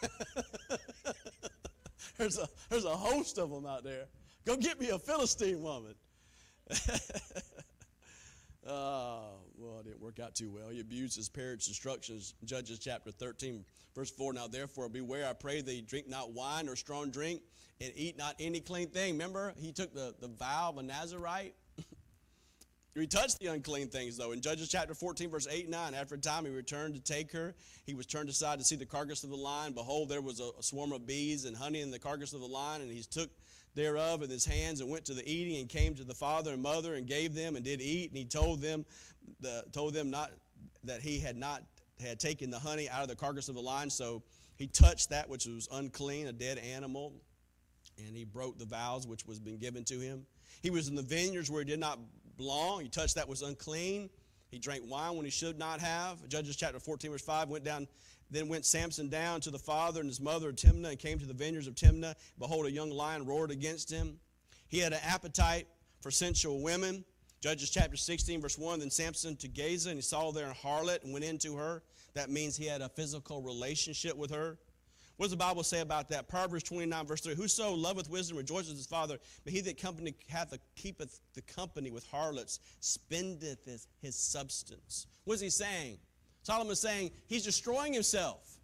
[2.17, 4.05] there's, a, there's a host of them out there.
[4.45, 5.93] Go get me a Philistine woman.
[8.69, 9.21] Uh,
[9.57, 10.69] well, it didn't work out too well.
[10.69, 12.35] He abused his parents' instructions.
[12.45, 14.33] Judges chapter 13, verse 4.
[14.33, 17.41] Now, therefore, beware, I pray thee, drink not wine or strong drink,
[17.81, 19.13] and eat not any clean thing.
[19.13, 21.55] Remember, he took the, the vow of a Nazarite.
[22.99, 24.31] He touched the unclean things, though.
[24.31, 27.31] In Judges chapter 14, verse 8 and 9, after a time he returned to take
[27.31, 27.55] her.
[27.85, 29.73] He was turned aside to see the carcass of the lion.
[29.73, 32.81] Behold, there was a, swarm of bees and honey in the carcass of the lion,
[32.81, 33.29] and he took
[33.75, 36.61] thereof in his hands and went to the eating and came to the father and
[36.61, 38.85] mother and gave them and did eat and he told them
[39.41, 40.31] the, told them not
[40.83, 41.63] that he had not
[42.01, 44.23] had taken the honey out of the carcass of the lion so
[44.55, 47.13] he touched that which was unclean a dead animal
[47.97, 50.25] and he broke the vows which was been given to him
[50.61, 51.99] he was in the vineyards where he did not
[52.39, 54.09] belong he touched that was unclean
[54.49, 57.87] he drank wine when he should not have judges chapter 14 verse 5 went down
[58.31, 61.33] then went Samson down to the father and his mother Timnah and came to the
[61.33, 62.15] vineyards of Timnah.
[62.37, 64.19] Behold, a young lion roared against him.
[64.67, 65.67] He had an appetite
[66.01, 67.03] for sensual women.
[67.41, 68.79] Judges chapter 16, verse 1.
[68.79, 71.81] Then Samson to Gaza, and he saw there a harlot and went into her.
[72.13, 74.57] That means he had a physical relationship with her.
[75.19, 76.29] What does the Bible say about that?
[76.29, 77.35] Proverbs 29, verse 3.
[77.35, 81.91] Whoso loveth wisdom rejoices his father, but he that company hath a, keepeth the company
[81.91, 85.07] with harlots spendeth his, his substance.
[85.25, 85.97] What is he saying?
[86.43, 88.59] Solomon is saying he's destroying himself.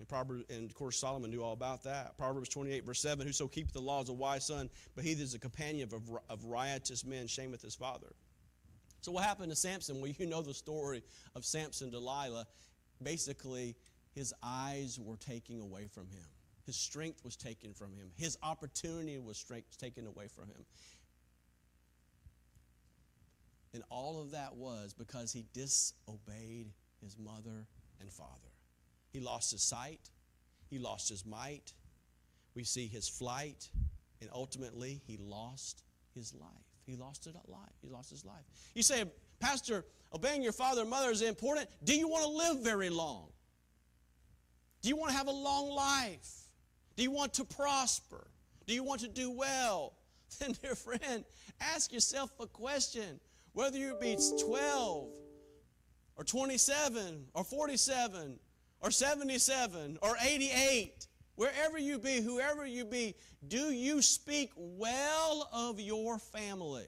[0.00, 2.18] And, Proverbs, and of course, Solomon knew all about that.
[2.18, 5.22] Proverbs 28, verse 7 Whoso keepeth the laws of a wise son, but he that
[5.22, 8.08] is a companion of, of riotous men shameth his father.
[9.02, 10.00] So, what happened to Samson?
[10.00, 11.04] Well, you know the story
[11.36, 12.48] of Samson, Delilah.
[13.00, 13.76] Basically,
[14.14, 16.24] his eyes were taken away from him.
[16.66, 18.10] His strength was taken from him.
[18.16, 20.64] His opportunity was strength, taken away from him.
[23.72, 27.66] And all of that was because he disobeyed his mother
[28.00, 28.52] and father.
[29.12, 30.10] He lost his sight,
[30.68, 31.72] he lost his might.
[32.54, 33.68] We see his flight,
[34.20, 36.50] and ultimately he lost his life.
[36.86, 37.76] He lost it life.
[37.82, 38.42] He lost his life.
[38.74, 39.04] You say,
[39.40, 41.68] Pastor, obeying your father and mother is important.
[41.84, 43.28] Do you want to live very long?
[44.82, 46.48] Do you want to have a long life?
[46.96, 48.26] Do you want to prosper?
[48.66, 49.94] Do you want to do well?
[50.38, 51.24] Then, dear friend,
[51.58, 53.18] ask yourself a question
[53.54, 55.08] whether you be 12
[56.16, 58.38] or 27 or 47
[58.80, 63.14] or 77 or 88, wherever you be, whoever you be,
[63.46, 66.86] do you speak well of your family?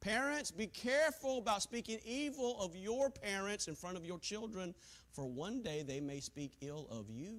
[0.00, 4.74] Parents, be careful about speaking evil of your parents in front of your children,
[5.14, 7.38] for one day they may speak ill of you.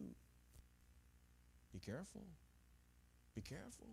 [1.73, 2.23] Be careful.
[3.35, 3.87] Be careful.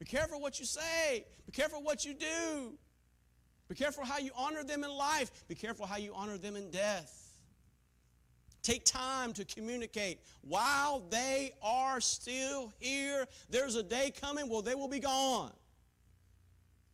[0.00, 1.24] Be careful what you say.
[1.46, 2.72] Be careful what you do.
[3.68, 5.30] Be careful how you honor them in life.
[5.46, 7.14] Be careful how you honor them in death.
[8.62, 10.20] Take time to communicate.
[10.40, 15.52] While they are still here, there's a day coming, well, they will be gone.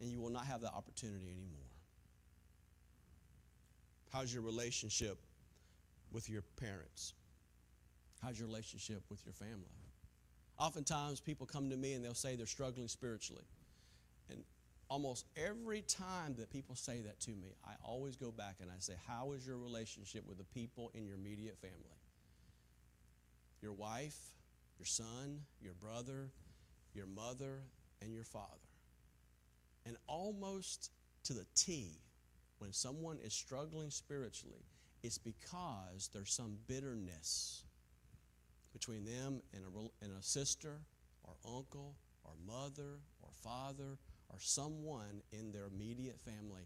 [0.01, 1.61] And you will not have that opportunity anymore.
[4.13, 5.19] How's your relationship
[6.15, 7.13] with your parents?
[8.23, 9.69] How's your relationship with your family?
[10.59, 13.43] Oftentimes, people come to me and they'll say they're struggling spiritually.
[14.31, 14.45] And
[14.89, 18.79] almost every time that people say that to me, I always go back and I
[18.79, 21.99] say, How is your relationship with the people in your immediate family?
[23.61, 24.17] Your wife,
[24.79, 26.31] your son, your brother,
[26.95, 27.63] your mother,
[28.01, 28.47] and your father.
[29.85, 30.93] And almost
[31.25, 31.99] to the T,
[32.59, 34.65] when someone is struggling spiritually,
[35.05, 37.63] it's because there's some bitterness
[38.73, 40.81] between them and a, and a sister
[41.23, 43.99] or uncle or mother or father
[44.31, 46.63] or someone in their immediate family.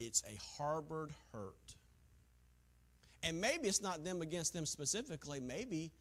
[0.00, 1.74] It's a harbored hurt.
[3.22, 5.38] And maybe it's not them against them specifically.
[5.38, 5.92] Maybe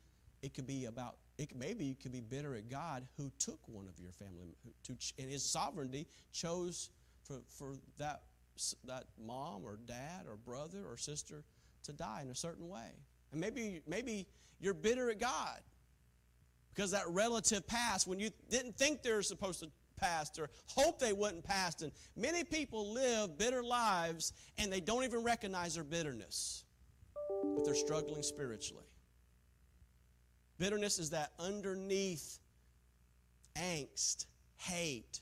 [0.42, 3.90] it could be about, it, maybe you could be bitter at God who took one
[3.90, 6.90] of your family, to, in his sovereignty, chose
[7.26, 8.22] for, for that,
[8.86, 11.44] that mom or dad or brother or sister
[11.86, 12.92] to die in a certain way.
[13.32, 14.28] And maybe, maybe
[14.60, 15.60] you're bitter at God
[16.74, 21.00] because that relative passed when you didn't think they were supposed to pass or hope
[21.00, 21.82] they wouldn't pass.
[21.82, 26.66] And many people live bitter lives and they don't even recognize their bitterness,
[27.56, 28.86] but they're struggling spiritually.
[30.58, 32.40] Bitterness is that underneath
[33.58, 34.26] angst,
[34.58, 35.22] hate,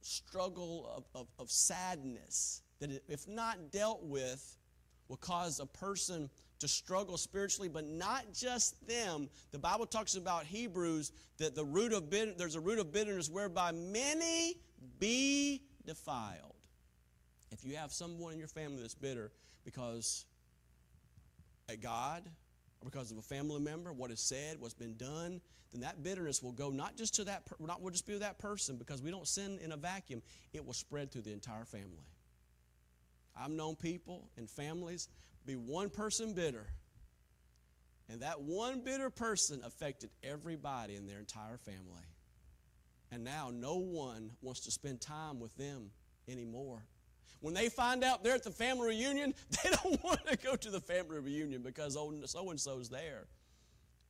[0.00, 4.56] struggle of, of, of sadness that, if not dealt with,
[5.12, 9.28] will cause a person to struggle spiritually, but not just them.
[9.50, 13.28] The Bible talks about Hebrews that the root of bitter, there's a root of bitterness
[13.28, 14.54] whereby many
[14.98, 16.54] be defiled.
[17.50, 19.32] If you have someone in your family that's bitter
[19.66, 20.24] because
[21.68, 22.22] a God
[22.80, 26.42] or because of a family member, what is said, what's been done, then that bitterness
[26.42, 29.28] will go not just to that, not will just be that person because we don't
[29.28, 30.22] sin in a vacuum.
[30.54, 32.06] It will spread through the entire family.
[33.36, 35.08] I've known people and families
[35.46, 36.66] be one person bitter.
[38.08, 42.04] And that one bitter person affected everybody in their entire family.
[43.10, 45.90] And now no one wants to spend time with them
[46.28, 46.82] anymore.
[47.40, 50.70] When they find out they're at the family reunion, they don't want to go to
[50.70, 53.26] the family reunion because so and so's there.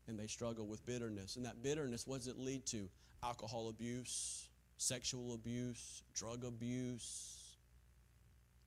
[0.08, 1.36] And they struggle with bitterness.
[1.36, 2.88] And that bitterness, what does it lead to?
[3.22, 7.41] Alcohol abuse, sexual abuse, drug abuse,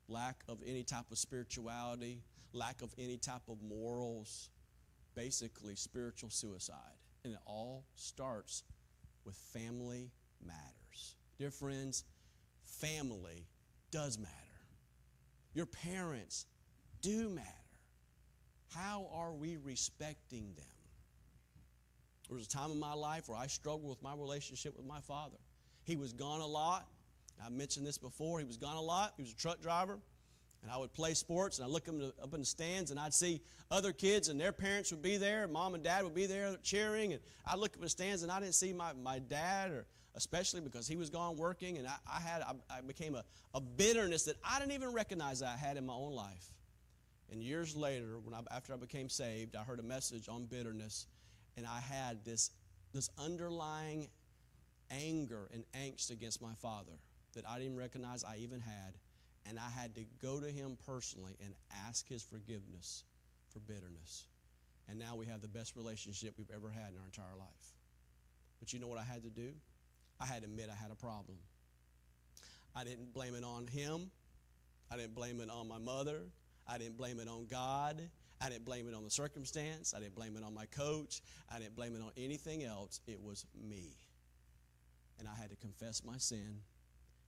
[0.07, 2.21] lack of any type of spirituality,
[2.53, 4.49] lack of any type of morals,
[5.15, 6.75] basically spiritual suicide.
[7.23, 8.63] And it all starts
[9.25, 10.11] with family
[10.45, 11.15] matters.
[11.39, 12.03] Dear friends,
[12.63, 13.47] family
[13.91, 14.31] does matter.
[15.53, 16.45] Your parents
[17.01, 17.47] do matter.
[18.73, 20.65] How are we respecting them?
[22.27, 24.99] There was a time in my life where I struggled with my relationship with my
[24.99, 25.37] father.
[25.83, 26.87] He was gone a lot.
[27.43, 28.39] I mentioned this before.
[28.39, 29.13] He was gone a lot.
[29.17, 29.99] He was a truck driver
[30.65, 33.39] and I would play sports, and I'd look up in the stands, and I'd see
[33.69, 37.13] other kids, and their parents would be there, mom and dad would be there cheering,
[37.13, 39.85] and I'd look up in the stands, and I didn't see my, my dad, or
[40.15, 43.61] especially because he was gone working, and I, I had I, I became a, a
[43.61, 46.47] bitterness that I didn't even recognize I had in my own life.
[47.31, 51.05] And years later, when I, after I became saved, I heard a message on bitterness,
[51.57, 52.49] and I had this
[52.91, 54.07] this underlying
[54.89, 56.93] anger and angst against my father
[57.35, 58.95] that I didn't recognize I even had
[59.47, 61.53] and I had to go to him personally and
[61.87, 63.03] ask his forgiveness
[63.49, 64.25] for bitterness.
[64.89, 67.73] And now we have the best relationship we've ever had in our entire life.
[68.59, 69.51] But you know what I had to do?
[70.19, 71.37] I had to admit I had a problem.
[72.75, 74.09] I didn't blame it on him.
[74.91, 76.21] I didn't blame it on my mother.
[76.67, 78.01] I didn't blame it on God.
[78.41, 79.93] I didn't blame it on the circumstance.
[79.95, 81.21] I didn't blame it on my coach.
[81.53, 82.99] I didn't blame it on anything else.
[83.07, 83.95] It was me.
[85.19, 86.59] And I had to confess my sin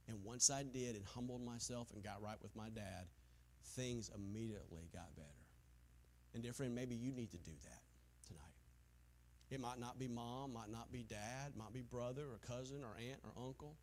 [0.08, 3.06] and once I did and humbled myself and got right with my dad,
[3.76, 5.28] things immediately got better.
[6.34, 7.82] And dear friend, maybe you need to do that
[8.28, 8.43] tonight.
[9.50, 12.96] It might not be mom, might not be dad, might be brother or cousin or
[12.98, 13.76] aunt or uncle.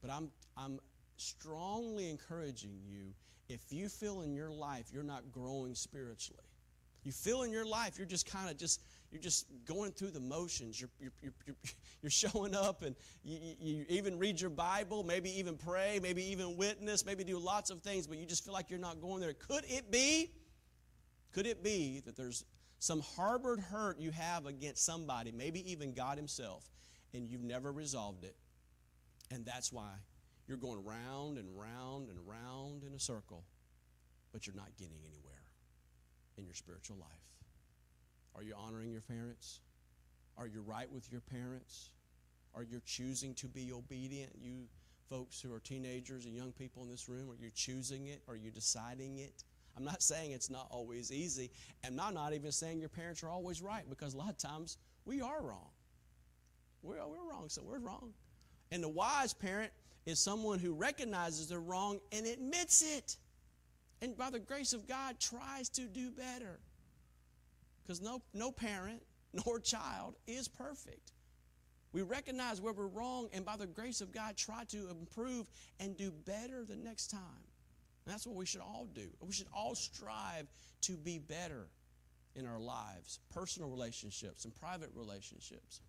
[0.00, 0.78] But I'm, I'm
[1.16, 3.12] strongly encouraging you
[3.48, 6.42] if you feel in your life you're not growing spiritually,
[7.02, 10.20] you feel in your life you're just kind of just you're just going through the
[10.20, 10.80] motions.
[10.80, 11.56] You're, you're, you're,
[12.02, 12.94] you're showing up and
[13.24, 17.70] you, you even read your Bible, maybe even pray, maybe even witness, maybe do lots
[17.70, 19.32] of things, but you just feel like you're not going there.
[19.32, 20.30] Could it be?
[21.32, 22.44] Could it be that there's
[22.78, 26.68] some harbored hurt you have against somebody, maybe even God Himself,
[27.14, 28.36] and you've never resolved it?
[29.30, 29.92] And that's why
[30.46, 33.44] you're going round and round and round in a circle,
[34.32, 35.34] but you're not getting anywhere.
[36.36, 37.37] in your spiritual life?
[38.38, 39.58] Are you honoring your parents?
[40.36, 41.90] Are you right with your parents?
[42.54, 44.30] Are you choosing to be obedient?
[44.40, 44.68] You
[45.10, 48.22] folks who are teenagers and young people in this room, are you choosing it?
[48.28, 49.42] Are you deciding it?
[49.76, 51.50] I'm not saying it's not always easy,
[51.82, 54.76] and I'm not even saying your parents are always right because a lot of times
[55.04, 55.70] we are wrong.
[56.82, 58.12] We're, we're wrong, so we're wrong.
[58.70, 59.72] And the wise parent
[60.06, 63.16] is someone who recognizes they're wrong and admits it.
[64.00, 66.60] And by the grace of God, tries to do better.
[67.88, 69.02] Because no, no parent
[69.46, 71.12] nor child is perfect.
[71.92, 75.48] We recognize where we're wrong, and by the grace of God, try to improve
[75.80, 77.20] and do better the next time.
[78.04, 79.08] And that's what we should all do.
[79.26, 80.46] We should all strive
[80.82, 81.66] to be better
[82.34, 85.80] in our lives, personal relationships and private relationships.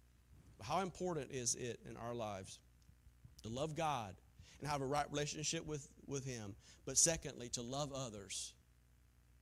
[0.61, 2.59] How important is it in our lives
[3.43, 4.15] to love God
[4.61, 8.53] and have a right relationship with, with Him, but secondly, to love others?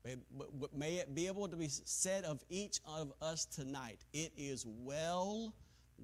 [0.04, 5.54] May it be able to be said of each of us tonight, it is well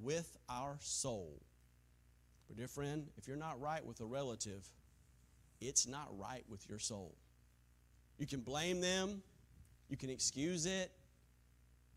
[0.01, 1.41] with our soul.
[2.47, 4.67] But, dear friend, if you're not right with a relative,
[5.61, 7.15] it's not right with your soul.
[8.17, 9.23] You can blame them,
[9.89, 10.91] you can excuse it.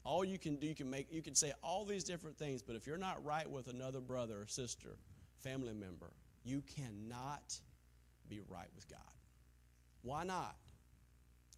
[0.04, 2.76] All you can do, you can make, you can say all these different things, but
[2.76, 4.90] if you're not right with another brother or sister,
[5.38, 6.12] family member,
[6.44, 7.58] you cannot
[8.28, 9.00] be right with God.
[10.02, 10.54] Why not?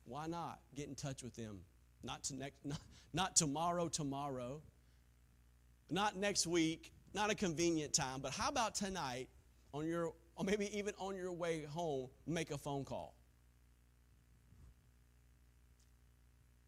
[0.08, 1.60] Why not get in touch with them?
[2.02, 2.80] Not to next, not,
[3.12, 4.62] not tomorrow, tomorrow,
[5.90, 9.28] not next week, not a convenient time, but how about tonight
[9.72, 13.14] on your, or maybe even on your way home, make a phone call?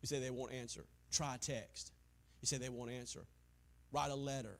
[0.03, 0.85] You say they won't answer.
[1.11, 1.93] Try text.
[2.41, 3.21] You say they won't answer.
[3.93, 4.59] Write a letter.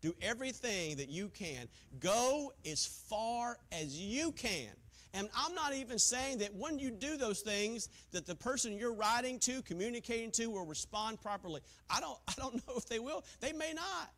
[0.00, 1.68] Do everything that you can.
[2.00, 4.68] Go as far as you can.
[5.14, 8.94] And I'm not even saying that when you do those things that the person you're
[8.94, 11.60] writing to, communicating to will respond properly.
[11.90, 13.24] I don't I don't know if they will.
[13.40, 14.10] They may not.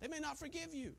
[0.00, 0.94] They may not forgive you.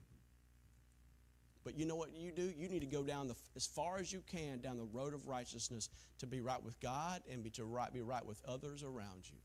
[1.63, 2.51] But you know what you do?
[2.57, 5.27] You need to go down the, as far as you can down the road of
[5.27, 9.29] righteousness to be right with God and be to right, be right with others around
[9.29, 9.37] you.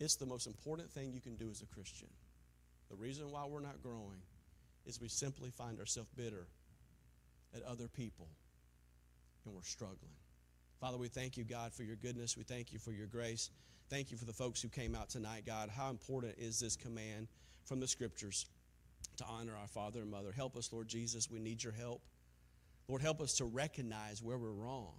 [0.00, 2.08] It's the most important thing you can do as a Christian.
[2.88, 4.20] The reason why we're not growing
[4.84, 6.48] is we simply find ourselves bitter
[7.54, 8.28] at other people
[9.44, 10.14] and we're struggling.
[10.80, 12.36] Father, we thank you, God, for your goodness.
[12.36, 13.50] We thank you for your grace.
[13.88, 15.68] Thank you for the folks who came out tonight, God.
[15.68, 17.28] How important is this command
[17.64, 18.46] from the scriptures
[19.16, 20.32] to honor our father and mother?
[20.32, 21.30] Help us, Lord Jesus.
[21.30, 22.02] We need your help.
[22.88, 24.94] Lord, help us to recognize where we're wrong.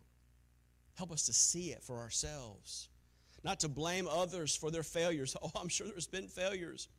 [0.95, 2.89] Help us to see it for ourselves,
[3.43, 5.35] not to blame others for their failures.
[5.43, 6.89] Oh, I'm sure there's been failures.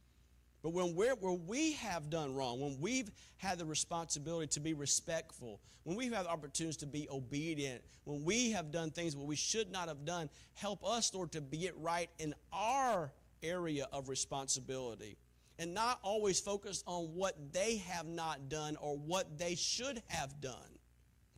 [0.63, 5.61] But when where we have done wrong, when we've had the responsibility to be respectful,
[5.83, 9.73] when we've had opportunities to be obedient, when we have done things what we should
[9.73, 15.17] not have done, help us, Lord, to be it right in our area of responsibility
[15.59, 20.41] and not always focus on what they have not done or what they should have
[20.41, 20.79] done,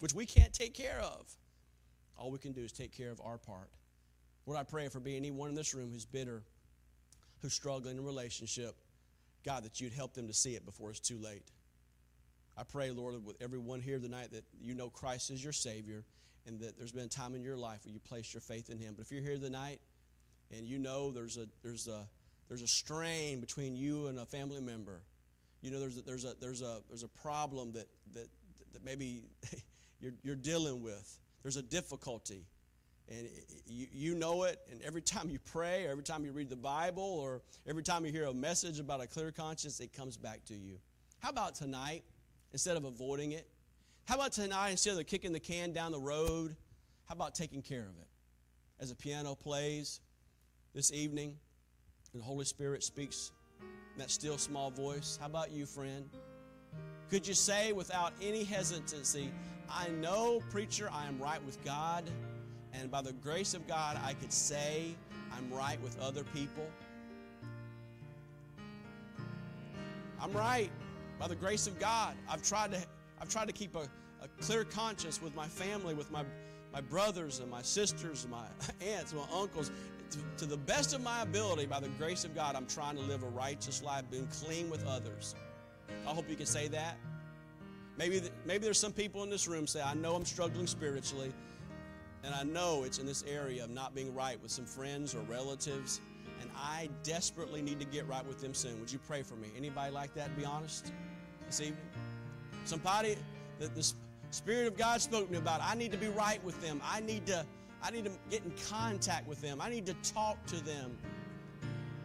[0.00, 1.26] which we can't take care of.
[2.16, 3.70] All we can do is take care of our part.
[4.46, 6.42] Lord, I pray for being anyone in this room who's bitter,
[7.40, 8.76] who's struggling in a relationship,
[9.44, 11.44] God, that you'd help them to see it before it's too late.
[12.56, 16.04] I pray, Lord, with everyone here tonight that you know Christ is your Savior
[16.46, 18.78] and that there's been a time in your life where you placed your faith in
[18.78, 18.94] Him.
[18.96, 19.80] But if you're here tonight
[20.56, 22.06] and you know there's a, there's a,
[22.48, 25.00] there's a strain between you and a family member,
[25.62, 28.28] you know there's a, there's a, there's a, there's a problem that, that,
[28.72, 29.22] that maybe
[30.00, 32.44] you're, you're dealing with, there's a difficulty
[33.10, 33.28] and
[33.66, 36.56] you, you know it, and every time you pray, or every time you read the
[36.56, 40.44] Bible, or every time you hear a message about a clear conscience, it comes back
[40.46, 40.78] to you.
[41.18, 42.02] How about tonight,
[42.52, 43.46] instead of avoiding it?
[44.06, 46.56] How about tonight, instead of kicking the can down the road,
[47.06, 48.08] how about taking care of it?
[48.80, 50.00] As the piano plays
[50.74, 51.36] this evening,
[52.12, 53.32] and the Holy Spirit speaks
[53.96, 56.08] that still small voice, how about you, friend?
[57.10, 59.30] Could you say without any hesitancy,
[59.70, 62.04] I know, preacher, I am right with God?
[62.78, 64.94] And by the grace of God, I could say
[65.36, 66.66] I'm right with other people.
[70.20, 70.70] I'm right
[71.18, 72.14] by the grace of God.
[72.28, 72.78] I've tried to,
[73.20, 73.88] I've tried to keep a,
[74.22, 76.24] a clear conscience with my family, with my,
[76.72, 78.46] my brothers and my sisters and my
[78.86, 79.70] aunts and my uncles.
[80.10, 83.02] To, to the best of my ability, by the grace of God, I'm trying to
[83.02, 85.34] live a righteous life, being clean with others.
[86.06, 86.96] I hope you can say that.
[87.96, 91.32] Maybe, maybe there's some people in this room say, I know I'm struggling spiritually.
[92.24, 95.20] And I know it's in this area of not being right with some friends or
[95.20, 96.00] relatives,
[96.40, 98.80] and I desperately need to get right with them soon.
[98.80, 99.48] Would you pray for me?
[99.56, 100.92] Anybody like that, be honest,
[101.46, 101.76] this evening?
[102.64, 103.16] Somebody
[103.58, 103.92] that the
[104.30, 106.80] Spirit of God spoke to me about, I need to be right with them.
[106.82, 107.44] I need to,
[107.82, 109.60] I need to get in contact with them.
[109.60, 110.96] I need to talk to them.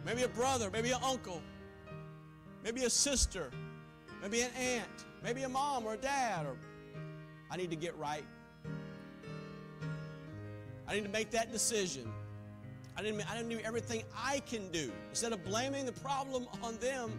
[0.04, 1.40] Maybe a brother, maybe an uncle,
[2.62, 3.50] maybe a sister,
[4.20, 6.56] maybe an aunt, maybe a mom or a dad, or
[7.50, 8.24] I need to get right.
[10.90, 12.12] I need to make that decision.
[12.96, 14.90] I didn't, I didn't do everything I can do.
[15.10, 17.12] Instead of blaming the problem on them,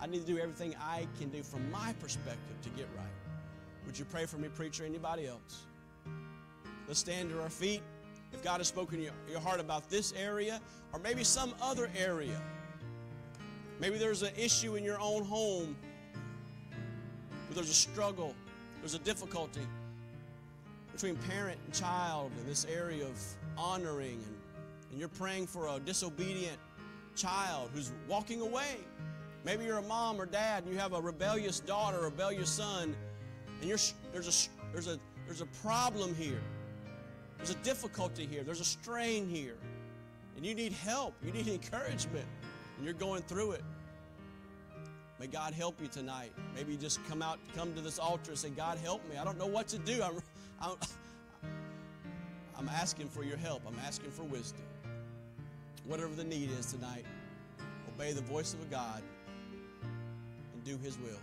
[0.00, 3.06] I need to do everything I can do from my perspective to get right.
[3.84, 4.84] Would you pray for me, preacher?
[4.84, 5.64] Anybody else?
[6.86, 7.82] Let's stand to our feet.
[8.32, 10.60] If God has spoken your, your heart about this area
[10.92, 12.40] or maybe some other area,
[13.80, 15.76] maybe there's an issue in your own home,
[17.50, 18.36] there's a struggle,
[18.80, 19.66] there's a difficulty
[21.00, 23.18] between parent and child in this area of
[23.56, 24.36] honoring and,
[24.90, 26.58] and you're praying for a disobedient
[27.16, 28.76] child who's walking away.
[29.42, 32.94] Maybe you're a mom or dad and you have a rebellious daughter, rebellious son,
[33.62, 36.42] and there's, a, there's, a, there's a problem here.
[37.38, 38.42] There's a difficulty here.
[38.42, 39.56] There's a strain here.
[40.36, 41.14] And you need help.
[41.24, 42.26] You need encouragement.
[42.76, 43.62] And you're going through it.
[45.18, 46.32] May God help you tonight.
[46.54, 49.16] Maybe you just come out, come to this altar and say, God, help me.
[49.16, 50.02] I don't know what to do.
[50.02, 50.20] I'm,
[50.60, 50.76] I'm,
[52.68, 53.62] asking for your help.
[53.66, 54.62] I'm asking for wisdom.
[55.86, 57.06] Whatever the need is tonight,
[57.94, 59.02] obey the voice of a God
[60.52, 61.18] and do His will.